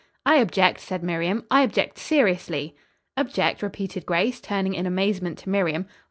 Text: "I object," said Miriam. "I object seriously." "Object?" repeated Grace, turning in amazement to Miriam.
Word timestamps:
"I 0.25 0.37
object," 0.37 0.79
said 0.79 1.03
Miriam. 1.03 1.43
"I 1.51 1.61
object 1.61 1.99
seriously." 1.99 2.75
"Object?" 3.17 3.61
repeated 3.61 4.03
Grace, 4.07 4.41
turning 4.41 4.73
in 4.73 4.87
amazement 4.87 5.37
to 5.43 5.49
Miriam. 5.51 5.85